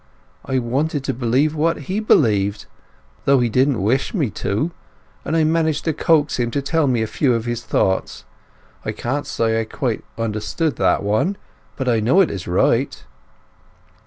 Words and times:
"I 0.43 0.57
wanted 0.57 1.03
to 1.03 1.13
believe 1.13 1.53
what 1.53 1.81
he 1.81 1.99
believed, 1.99 2.65
though 3.25 3.39
he 3.39 3.49
didn't 3.49 3.83
wish 3.83 4.15
me 4.15 4.31
to; 4.31 4.71
and 5.23 5.37
I 5.37 5.43
managed 5.43 5.85
to 5.85 5.93
coax 5.93 6.39
him 6.39 6.49
to 6.49 6.61
tell 6.63 6.87
me 6.87 7.03
a 7.03 7.05
few 7.05 7.35
of 7.35 7.45
his 7.45 7.63
thoughts. 7.63 8.25
I 8.83 8.93
can't 8.93 9.27
say 9.27 9.61
I 9.61 9.63
quite 9.65 10.03
understand 10.17 10.77
that 10.77 11.03
one; 11.03 11.37
but 11.75 11.87
I 11.87 11.99
know 11.99 12.19
it 12.19 12.31
is 12.31 12.47
right." 12.47 13.03